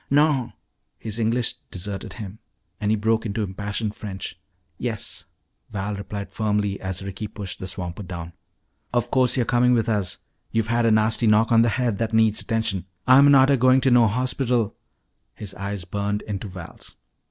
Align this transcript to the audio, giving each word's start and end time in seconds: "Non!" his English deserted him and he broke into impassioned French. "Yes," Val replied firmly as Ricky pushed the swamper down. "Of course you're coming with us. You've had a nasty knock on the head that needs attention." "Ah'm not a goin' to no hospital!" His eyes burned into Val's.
"Non!" 0.09 0.53
his 0.97 1.19
English 1.19 1.53
deserted 1.69 2.13
him 2.13 2.39
and 2.79 2.89
he 2.89 2.97
broke 2.97 3.23
into 3.23 3.43
impassioned 3.43 3.93
French. 3.93 4.35
"Yes," 4.79 5.27
Val 5.69 5.93
replied 5.93 6.31
firmly 6.33 6.79
as 6.81 7.03
Ricky 7.03 7.27
pushed 7.27 7.59
the 7.59 7.67
swamper 7.67 8.01
down. 8.01 8.33
"Of 8.93 9.11
course 9.11 9.37
you're 9.37 9.45
coming 9.45 9.73
with 9.73 9.87
us. 9.87 10.17
You've 10.49 10.69
had 10.73 10.87
a 10.87 10.91
nasty 10.91 11.27
knock 11.27 11.51
on 11.51 11.61
the 11.61 11.69
head 11.69 11.99
that 11.99 12.15
needs 12.15 12.41
attention." 12.41 12.87
"Ah'm 13.07 13.29
not 13.29 13.51
a 13.51 13.57
goin' 13.57 13.79
to 13.81 13.91
no 13.91 14.07
hospital!" 14.07 14.75
His 15.35 15.53
eyes 15.53 15.85
burned 15.85 16.23
into 16.23 16.47
Val's. 16.47 16.97